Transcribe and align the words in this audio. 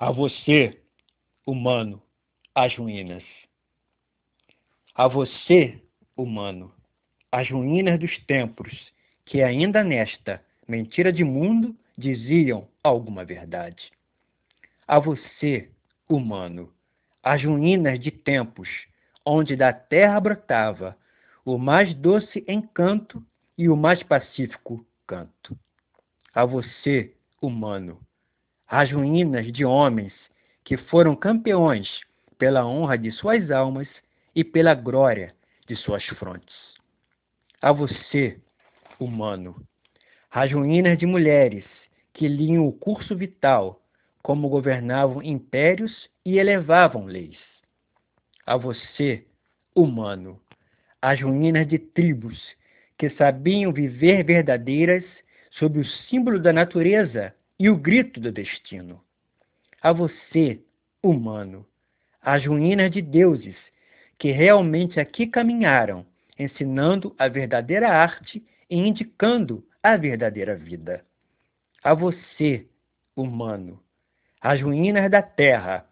A 0.00 0.10
você, 0.10 0.80
humano, 1.46 2.02
as 2.54 2.74
ruínas. 2.74 3.22
A 4.94 5.06
você, 5.06 5.78
humano, 6.16 6.74
as 7.30 7.50
ruínas 7.50 8.00
dos 8.00 8.16
tempos, 8.24 8.72
que 9.26 9.42
ainda 9.42 9.84
nesta 9.84 10.42
mentira 10.66 11.12
de 11.12 11.22
mundo 11.22 11.76
diziam 11.98 12.66
alguma 12.82 13.26
verdade. 13.26 13.92
A 14.88 14.98
você, 14.98 15.70
humano, 16.08 16.72
as 17.22 17.44
ruínas 17.44 18.00
de 18.00 18.10
tempos, 18.10 18.70
onde 19.22 19.54
da 19.54 19.70
terra 19.70 20.18
brotava 20.18 20.96
o 21.44 21.58
mais 21.58 21.94
doce 21.94 22.42
encanto 22.48 23.22
e 23.58 23.68
o 23.68 23.76
mais 23.76 24.02
pacífico 24.02 24.82
canto. 25.06 25.54
A 26.32 26.46
você, 26.46 27.14
humano, 27.42 28.00
as 28.70 28.88
ruínas 28.92 29.52
de 29.52 29.64
homens 29.64 30.12
que 30.62 30.76
foram 30.76 31.16
campeões 31.16 31.88
pela 32.38 32.64
honra 32.64 32.96
de 32.96 33.10
suas 33.10 33.50
almas 33.50 33.88
e 34.32 34.44
pela 34.44 34.74
glória 34.74 35.34
de 35.66 35.74
suas 35.74 36.06
frontes. 36.06 36.54
A 37.60 37.72
você, 37.72 38.38
humano, 39.00 39.56
as 40.30 40.52
ruínas 40.52 40.96
de 40.96 41.04
mulheres 41.04 41.64
que 42.14 42.28
liam 42.28 42.64
o 42.64 42.72
curso 42.72 43.16
vital, 43.16 43.82
como 44.22 44.48
governavam 44.48 45.20
impérios 45.20 46.08
e 46.24 46.38
elevavam 46.38 47.06
leis. 47.06 47.38
A 48.46 48.56
você, 48.56 49.26
humano, 49.74 50.40
as 51.02 51.20
ruínas 51.20 51.66
de 51.66 51.78
tribos 51.78 52.38
que 52.96 53.10
sabiam 53.10 53.72
viver 53.72 54.22
verdadeiras 54.22 55.04
sob 55.50 55.80
o 55.80 55.84
símbolo 55.84 56.38
da 56.38 56.52
natureza 56.52 57.34
e 57.60 57.68
o 57.68 57.76
grito 57.76 58.18
do 58.18 58.32
destino. 58.32 58.98
A 59.82 59.92
você, 59.92 60.58
humano, 61.02 61.66
as 62.22 62.46
ruínas 62.46 62.90
de 62.90 63.02
deuses 63.02 63.56
que 64.18 64.32
realmente 64.32 64.98
aqui 64.98 65.26
caminharam, 65.26 66.06
ensinando 66.38 67.14
a 67.18 67.28
verdadeira 67.28 67.90
arte 67.90 68.42
e 68.70 68.78
indicando 68.78 69.62
a 69.82 69.94
verdadeira 69.94 70.56
vida. 70.56 71.04
A 71.84 71.92
você, 71.92 72.66
humano, 73.14 73.78
as 74.40 74.58
ruínas 74.62 75.10
da 75.10 75.20
Terra, 75.20 75.86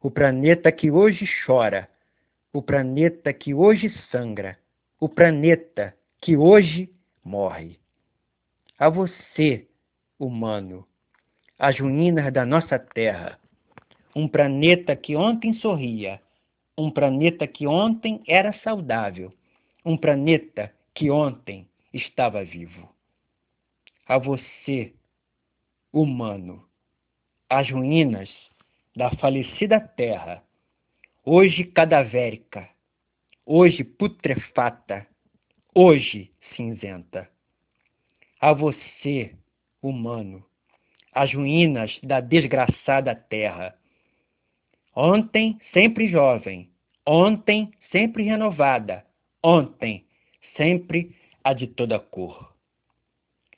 o 0.00 0.10
planeta 0.10 0.72
que 0.72 0.90
hoje 0.90 1.28
chora, 1.44 1.86
o 2.50 2.62
planeta 2.62 3.30
que 3.30 3.52
hoje 3.52 3.94
sangra, 4.10 4.58
o 4.98 5.06
planeta 5.06 5.94
que 6.18 6.34
hoje 6.34 6.90
morre. 7.22 7.78
A 8.78 8.88
você, 8.88 9.66
humano, 10.18 10.86
as 11.60 11.78
ruínas 11.78 12.32
da 12.32 12.46
nossa 12.46 12.78
Terra. 12.78 13.38
Um 14.16 14.26
planeta 14.26 14.96
que 14.96 15.14
ontem 15.14 15.52
sorria, 15.56 16.18
um 16.76 16.90
planeta 16.90 17.46
que 17.46 17.66
ontem 17.66 18.22
era 18.26 18.50
saudável, 18.64 19.30
um 19.84 19.94
planeta 19.94 20.74
que 20.94 21.10
ontem 21.10 21.68
estava 21.92 22.42
vivo. 22.42 22.88
A 24.06 24.16
você, 24.16 24.94
humano, 25.92 26.66
as 27.46 27.70
ruínas 27.70 28.30
da 28.96 29.10
falecida 29.16 29.78
Terra, 29.78 30.42
hoje 31.22 31.64
cadavérica, 31.64 32.66
hoje 33.44 33.84
putrefata, 33.84 35.06
hoje 35.74 36.32
cinzenta. 36.56 37.30
A 38.40 38.54
você, 38.54 39.34
humano, 39.82 40.42
as 41.12 41.32
ruínas 41.32 41.98
da 42.02 42.20
desgraçada 42.20 43.14
terra. 43.14 43.74
Ontem 44.94 45.58
sempre 45.72 46.08
jovem, 46.08 46.68
ontem 47.06 47.72
sempre 47.90 48.22
renovada, 48.22 49.04
ontem 49.42 50.04
sempre 50.56 51.14
a 51.42 51.52
de 51.52 51.66
toda 51.66 51.98
cor. 51.98 52.52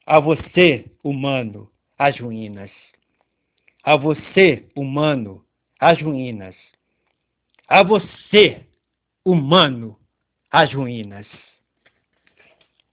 A 0.06 0.18
você, 0.18 0.86
humano, 1.02 1.70
as 1.98 2.18
ruínas. 2.18 2.70
A 3.82 3.96
você, 3.96 4.64
humano, 4.74 5.44
as 5.78 6.00
ruínas. 6.00 6.54
A 7.68 7.82
você, 7.82 8.66
humano, 9.24 9.98
as 10.50 10.72
ruínas. 10.72 11.26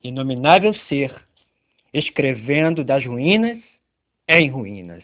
Inominável 0.03 0.73
ser, 0.87 1.23
escrevendo 1.93 2.83
das 2.83 3.05
ruínas 3.05 3.59
em 4.29 4.49
ruínas. 4.49 5.03